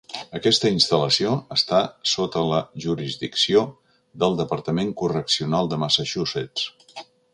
Aquesta 0.37 0.69
instal·lació 0.75 1.33
està 1.55 1.81
sota 2.13 2.43
la 2.51 2.61
jurisdicció 2.85 3.61
del 4.25 4.39
Departament 4.41 4.91
Correccional 5.03 5.71
de 5.75 5.81
Massachusetts. 5.85 6.67